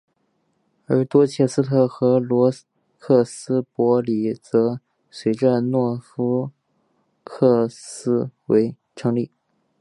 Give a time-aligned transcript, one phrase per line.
[0.87, 2.51] 而多切斯特和罗
[2.97, 4.79] 克斯伯里则
[5.11, 6.49] 随着诺福
[7.23, 8.31] 克县
[8.95, 9.29] 成立。